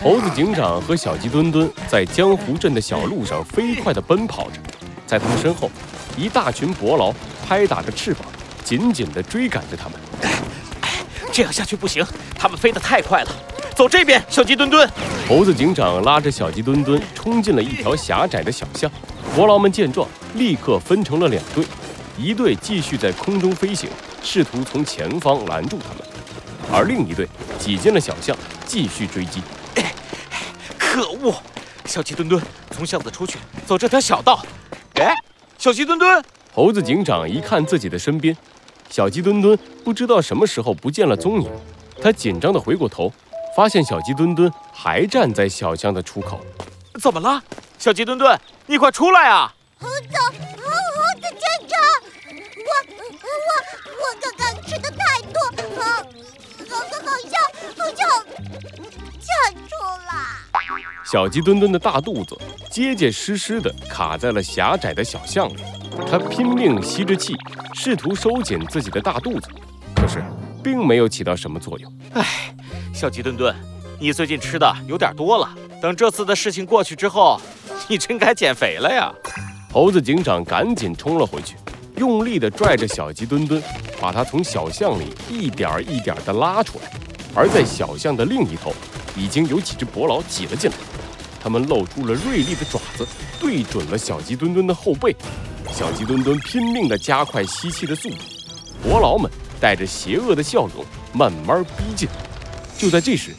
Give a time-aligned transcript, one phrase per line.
[0.00, 4.60] 猴子警长和小鸡墩墩在江湖镇的小路上飞快地奔跑着，
[5.04, 5.68] 在他们身后，
[6.16, 7.12] 一大群伯劳
[7.44, 8.24] 拍打着翅膀，
[8.62, 9.98] 紧紧地追赶着他们。
[11.32, 12.06] 这样下去不行，
[12.36, 13.30] 他们飞得太快了。
[13.74, 14.88] 走这边，小鸡墩墩。
[15.28, 18.88] 猴子警长拉着小鸡墩墩冲进了一条狭窄的小巷。
[19.34, 21.64] 伯劳们见状，立刻分成了两队，
[22.16, 23.90] 一队继续在空中飞行，
[24.22, 29.42] 试图从前方拦住他们；而另一队挤进了小巷，继续追击。
[30.98, 31.32] 可恶！
[31.84, 34.44] 小鸡墩墩，从巷子出去，走这条小道。
[34.94, 35.14] 哎，
[35.56, 36.20] 小鸡墩墩！
[36.52, 38.36] 猴子警长一看自己的身边，
[38.90, 41.48] 小鸡墩墩不知道什么时候不见了踪影，
[42.02, 43.12] 他紧张地回过头。
[43.56, 46.40] 发现小鸡墩墩还站在小巷的出口，
[47.00, 47.40] 怎么了？
[47.78, 49.54] 小鸡墩墩，你快出来啊！
[49.78, 50.18] 猴子，
[61.10, 62.36] 小鸡墩墩的大肚子
[62.70, 65.62] 结结实实的卡在了狭窄的小巷里，
[66.06, 67.34] 它拼命吸着气，
[67.72, 69.48] 试图收紧自己的大肚子，
[69.96, 70.22] 可是
[70.62, 71.90] 并没有起到什么作用。
[72.12, 72.54] 唉。
[72.92, 73.56] 小鸡墩墩，
[73.98, 75.48] 你最近吃的有点多了。
[75.80, 77.40] 等这次的事情过去之后，
[77.88, 79.10] 你真该减肥了呀！
[79.72, 81.56] 猴子警长赶紧冲了回去，
[81.96, 83.62] 用力地拽着小鸡墩墩，
[83.98, 86.90] 把他从小巷里一点一点地拉出来。
[87.34, 88.74] 而在小巷的另一头，
[89.16, 90.76] 已经有几只伯劳挤了进来，
[91.42, 93.06] 他们露出了锐利的爪子，
[93.40, 95.14] 对准了小鸡墩墩的后背。
[95.72, 98.16] 小鸡墩墩拼命地加快吸气的速度，
[98.82, 99.30] 伯劳们
[99.60, 102.08] 带着邪恶的笑容慢慢逼近。
[102.78, 103.34] 就在这时，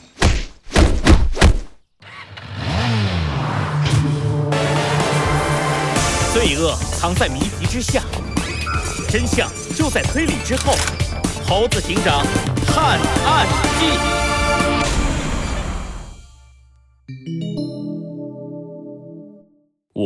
[6.34, 8.03] 罪恶藏在谜题之下，
[9.09, 10.73] 真相就在推理之后。
[11.47, 12.23] 猴子警长
[12.67, 13.47] 探案
[13.80, 13.88] 记，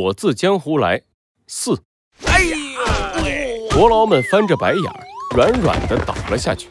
[0.04, 1.00] 我自江湖来
[1.46, 1.80] 四。
[2.26, 3.68] 哎呦！
[3.70, 4.82] 伯劳们翻着白眼，
[5.34, 6.68] 软软的倒了下去。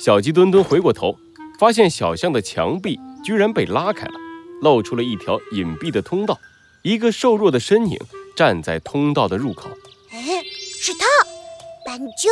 [0.00, 1.16] 小鸡墩墩回过头。
[1.60, 4.12] 发现小巷的墙壁居然被拉开了，
[4.62, 6.36] 露出了一条隐蔽的通道。
[6.82, 7.96] 一个瘦弱的身影
[8.34, 9.68] 站在通道的入口。
[10.10, 10.42] 哎，
[10.80, 11.06] 是他，
[11.86, 12.28] 斑鸠。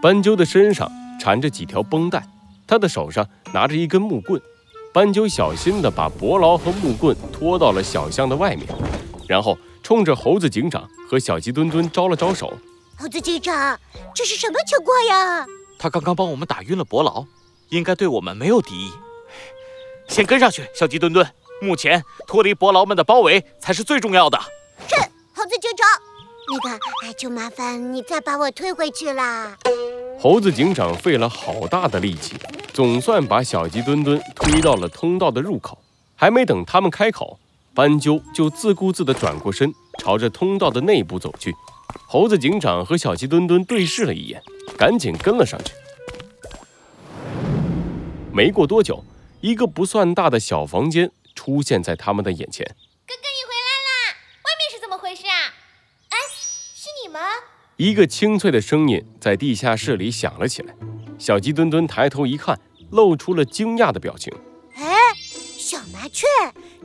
[0.00, 0.90] 斑鸠的身上
[1.20, 2.26] 缠着几条绷带，
[2.66, 4.40] 他的手上拿着一根木棍。
[4.94, 8.66] 斑鸠小心地把伯劳和木棍拖到了小巷的外面，
[9.28, 12.52] 然后冲着猴子警长和小鸡墩墩招了招手。
[12.98, 13.78] 猴子警长，
[14.14, 15.46] 这是什么情况呀？
[15.78, 17.24] 他刚刚帮我们打晕了伯劳。
[17.68, 18.92] 应该对我们没有敌意，
[20.06, 21.26] 先跟上去，小鸡墩墩。
[21.62, 24.38] 目前脱离伯劳们的包围才是最重要的。
[24.86, 24.94] 是，
[25.34, 25.88] 猴子警长。
[26.48, 29.56] 那个，哎，就麻烦你再把我推回去啦。
[30.20, 32.34] 猴子警长费了好大的力气，
[32.74, 35.78] 总算把小鸡墩墩推到了通道的入口。
[36.14, 37.38] 还没等他们开口，
[37.74, 41.54] 斑鸠就自顾自地转过身，朝着通道的内部走去。
[42.06, 44.42] 猴子警长和小鸡墩墩对视了一眼，
[44.76, 45.72] 赶紧跟了上去。
[48.32, 49.04] 没过多久，
[49.40, 52.66] 一个不算大的小房间出现在他们的眼前。
[52.66, 54.16] 哥哥，你回来啦！
[54.44, 55.52] 外面是怎么回事啊？
[56.10, 56.16] 哎，
[56.74, 57.20] 是你们？
[57.76, 60.74] 一个清脆的声音在地下室里响了起来。
[61.18, 62.58] 小鸡墩墩抬头一看，
[62.90, 64.32] 露出了惊讶的表情。
[66.02, 66.26] 麻雀，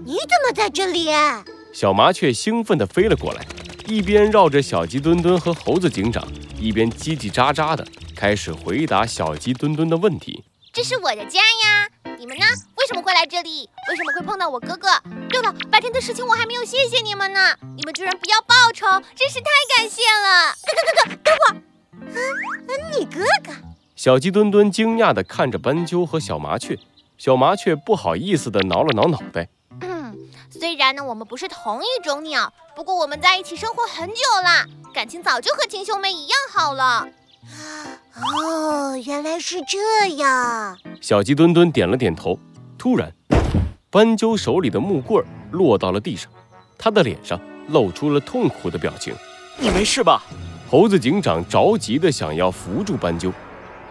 [0.06, 1.10] 你怎么在这里？
[1.74, 3.44] 小麻雀兴奋地飞了过来，
[3.88, 6.24] 一边绕着小鸡墩墩和猴子警长，
[6.60, 7.84] 一边叽叽喳喳地
[8.16, 10.44] 开始回答小鸡墩墩的问题。
[10.72, 11.90] 这是我的家呀，
[12.20, 12.46] 你们呢？
[12.76, 13.68] 为什么会来这里？
[13.90, 14.90] 为什么会碰到我哥哥？
[15.32, 18.86] 对了，白天的事情我还没有谢谢你们呢，你们居然不要报酬，
[19.16, 20.54] 真是太感谢了！
[20.64, 23.52] 哥哥哥哥，等会儿，啊，你哥哥？
[23.96, 26.78] 小鸡墩墩惊讶地看着斑鸠和小麻雀，
[27.18, 29.50] 小麻雀不好意思地挠了挠脑袋。
[29.82, 30.16] 嗯，
[30.52, 37.08] 虽然呢我们不是同一种鸟，不过我们在一起生活很久了，感情早就和亲兄妹一样好了。
[38.16, 40.78] 哦，原来是这样。
[41.02, 42.38] 小鸡墩墩点了点头。
[42.78, 43.12] 突然，
[43.90, 46.32] 斑鸠手里的木棍落到了地上，
[46.78, 47.40] 他的脸上
[47.70, 49.16] 露出了痛苦的表情。
[49.58, 50.22] 你没事吧？
[50.70, 53.34] 猴子警长着急的想要扶住斑鸠，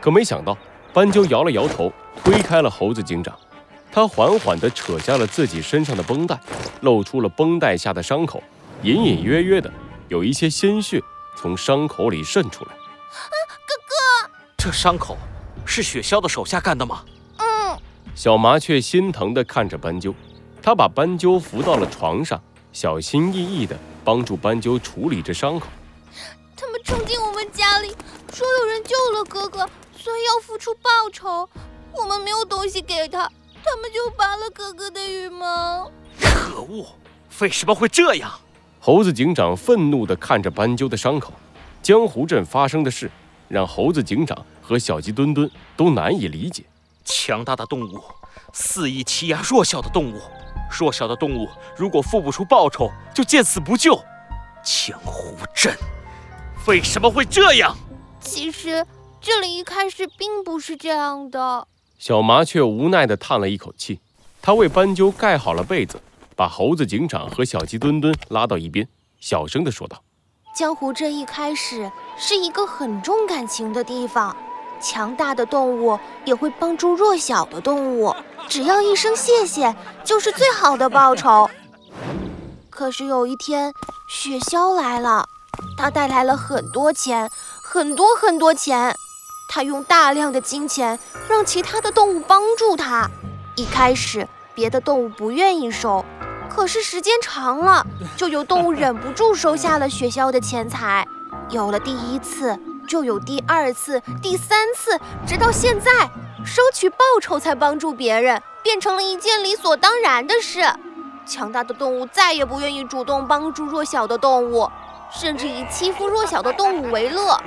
[0.00, 0.56] 可没想到，
[0.97, 1.93] 斑鸠摇了摇头，
[2.25, 3.39] 推开了猴子警长。
[3.93, 6.41] 他缓缓地扯下了自己身上的绷带，
[6.81, 8.43] 露出了绷带下的伤口，
[8.83, 9.71] 隐隐约约的
[10.09, 10.99] 有一些鲜血
[11.37, 12.71] 从伤口里渗出来。
[12.71, 15.19] 哥哥这伤口
[15.67, 17.05] 是雪橇的手下干的吗？
[17.41, 17.79] 嗯。
[18.15, 20.15] 小麻雀心疼地看着斑鸠，
[20.63, 25.67] 他把斑鸠扶到了床上，小心翼翼地帮助斑鸠处理着伤口。
[26.57, 27.95] 他们冲进我们家里，
[28.33, 29.69] 说有人救了哥哥，
[30.06, 31.49] 所以要付出报酬。
[31.93, 33.29] 我们没有东西给他，
[33.64, 35.91] 他们就拔了哥哥的羽毛。
[36.20, 36.87] 可恶！
[37.41, 38.31] 为什么会这样？
[38.79, 41.32] 猴子警长愤怒地看着斑鸠的伤口。
[41.82, 43.11] 江湖镇发生的事，
[43.49, 46.62] 让猴子警长和小鸡墩墩都难以理解。
[47.05, 48.00] 强大的动物
[48.52, 50.20] 肆意欺压弱小的动物，
[50.70, 54.00] 弱小的动物如果付不出报酬，就见死不救。
[54.62, 55.76] 江湖镇
[56.69, 57.76] 为什么会这样？
[58.20, 58.87] 其实
[59.26, 61.67] 这里一开始并不是这样的。
[61.99, 63.99] 小麻雀无奈地叹了一口气，
[64.40, 66.00] 它为斑鸠盖好了被子，
[66.37, 68.87] 把猴子警长和小鸡墩墩拉到一边，
[69.19, 70.00] 小声地说道
[70.55, 74.37] ：“江湖这一开始是一个很重感情的地方。”
[74.81, 78.14] 强大的动物也会帮助弱小的动物，
[78.46, 79.75] 只要一声谢谢，
[80.05, 81.50] 就是最好的报酬。
[82.70, 83.73] 可是有一天，
[84.08, 85.28] 雪橇来了，
[85.76, 87.28] 它带来了很多钱，
[87.61, 88.96] 很多很多钱。
[89.49, 90.99] 他用大量的金钱
[91.29, 93.11] 让其他的动物帮助他。
[93.55, 96.05] 一开始，别的动物不愿意收，
[96.49, 101.07] 可是时间长了，就有动物忍不住收下了雪橇的钱财。
[101.51, 102.59] 有了第一次。
[102.87, 104.97] 就有第二次、第三次，
[105.27, 105.91] 直到现在，
[106.45, 110.61] 收取报酬才帮助别人，变成了一件理所当然的事。
[111.27, 114.71] 强大的动物再也不愿意主动帮助弱小的动物，
[115.12, 117.38] 甚至以欺负弱小的动物为乐。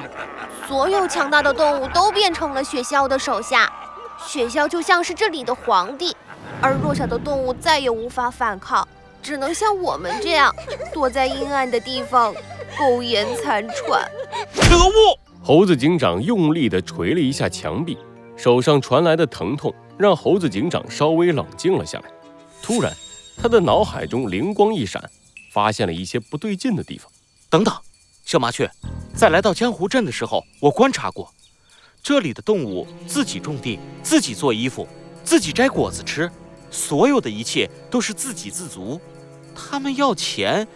[0.67, 3.71] 所有强大的动物都变成了雪橇的手下，
[4.25, 6.15] 雪橇就像是这里的皇帝，
[6.61, 8.87] 而弱小的动物再也无法反抗，
[9.21, 10.53] 只能像我们这样，
[10.93, 12.33] 躲在阴暗的地方，
[12.77, 14.09] 苟延残喘。
[14.55, 15.17] 可恶！
[15.41, 17.97] 猴子警长用力地捶了一下墙壁，
[18.35, 22.05] 手上传来的疼痛让猴子警长稍微冷静了下来。
[22.61, 22.93] 突然，
[23.41, 25.09] 他的脑海中灵光一闪，
[25.51, 27.09] 发现了一些不对劲的地方。
[27.49, 27.73] 等等，
[28.25, 28.69] 小麻雀，
[29.15, 31.33] 在来到江湖镇的时候，我观察过，
[32.03, 34.87] 这里的动物自己种地，自己做衣服，
[35.23, 36.29] 自己摘果子吃，
[36.69, 39.01] 所有的一切都是自给自足。
[39.55, 40.67] 他们要钱，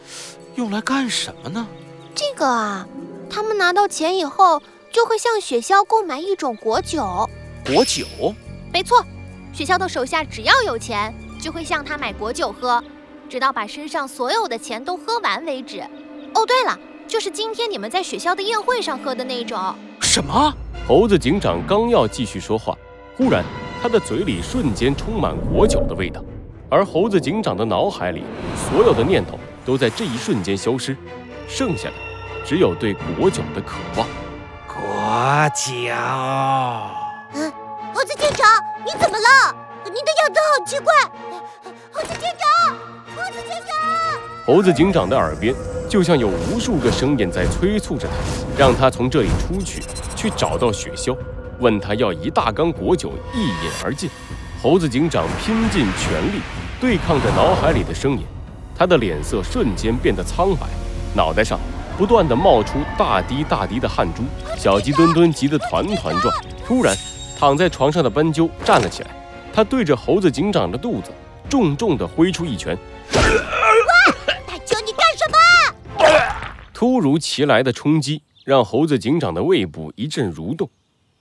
[0.56, 1.68] 用来干什么呢？
[2.16, 2.88] 这个啊。
[3.30, 4.60] 他们拿到钱以后，
[4.92, 7.30] 就会向雪橇购买一种果酒。
[7.64, 8.34] 果酒？
[8.72, 9.06] 没错，
[9.54, 12.84] 雪橇的手下只要有钱，就会向他买果酒喝，
[13.30, 15.84] 直到把身上所有的钱都喝完为止。
[16.34, 16.78] 哦，对了，
[17.08, 19.60] 就是今天你们在学校的宴会上喝的那种。
[20.02, 20.54] 什么？
[20.88, 22.76] 猴子警长刚要继续说话，
[23.16, 23.44] 忽然
[23.82, 26.22] 他的嘴里瞬间充满果酒的味道，
[26.70, 28.24] 而猴子警长的脑海里
[28.70, 30.98] 所有的念头都在这一瞬间消失，
[31.48, 31.96] 剩下的。
[32.46, 34.06] 只有对果酒的渴望。
[34.68, 34.76] 果
[35.56, 35.72] 酒。
[37.34, 37.50] 嗯，
[37.94, 38.46] 猴子警长，
[38.84, 39.56] 你怎么了？
[39.86, 40.94] 你的样子好奇怪。
[41.90, 42.76] 猴子警长，
[43.16, 44.20] 猴子警长。
[44.46, 45.56] 猴子警长的耳边
[45.94, 48.16] 就像有无数个声音在催促着他，
[48.58, 49.80] 让他从这里出去，
[50.16, 51.16] 去找到雪橇，
[51.60, 54.10] 问他要一大缸果酒，一饮而尽。
[54.60, 56.42] 猴子警长拼尽全力
[56.82, 58.24] 对抗着脑海里的声音，
[58.76, 60.66] 他的脸色瞬间变得苍白，
[61.16, 61.60] 脑袋上。
[61.96, 64.24] 不断的冒出大滴大滴的汗珠，
[64.58, 66.36] 小鸡墩墩急得团团转。
[66.66, 66.98] 突然，
[67.38, 69.12] 躺在床上的斑鸠站了起来，
[69.54, 71.12] 他对着猴子警长的肚子
[71.48, 72.76] 重重的挥出一拳。
[76.84, 80.70] 突如其来的冲击让猴子警长的胃部一阵蠕动，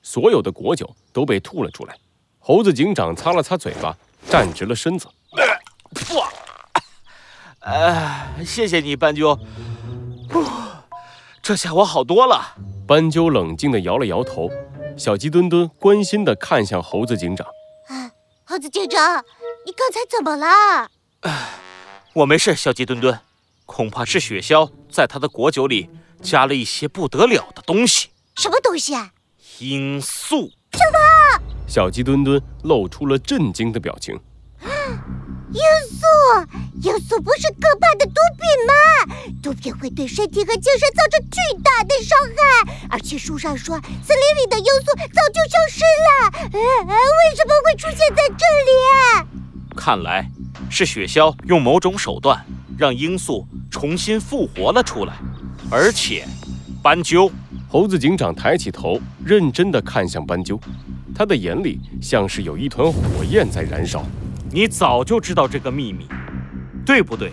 [0.03, 1.97] 所有的果酒都被吐了出来。
[2.41, 3.97] 猴子警长擦了擦嘴巴，
[4.29, 5.06] 站直了身子。
[6.17, 6.29] 哇！
[7.60, 9.39] 哎，谢谢你，斑鸠。
[11.41, 12.56] 这下我好多了。
[12.84, 14.51] 斑鸠冷静地摇了摇头，
[14.96, 17.46] 小鸡墩墩关心地看向猴子警长。
[17.87, 18.10] 啊，
[18.43, 19.25] 猴子警长，
[19.65, 20.91] 你刚才怎么了？
[21.20, 21.51] 唉，
[22.15, 23.17] 我没事，小鸡墩墩，
[23.72, 25.88] 恐怕是雪橇在他的果酒里
[26.20, 28.10] 加了一些不得了的东西。
[28.36, 29.12] 什么东西啊？
[29.58, 30.50] 罂粟。
[30.72, 31.43] 什么？
[31.67, 34.14] 小鸡墩墩露出了震惊的表情。
[34.60, 36.05] 罂粟，
[36.82, 38.74] 罂粟不是可怕的毒品吗？
[39.43, 46.50] 毒品会对身体和精神造成巨大的伤害，而且书上说，森林里的罂粟早就消失了。
[46.52, 48.44] 呃为什么会出现在这
[49.24, 49.29] 里？
[49.74, 50.31] 看来
[50.70, 52.44] 是雪橇用某种手段
[52.79, 55.14] 让罂粟重新复活了出来。
[55.70, 56.24] 而且，
[56.82, 57.29] 斑鸠，
[57.69, 60.60] 猴子警长抬起头，认真的看向斑鸠，
[61.14, 64.05] 他的眼里像是有一团火焰在燃烧。
[64.50, 66.06] 你早就知道这个秘密，
[66.84, 67.32] 对不对？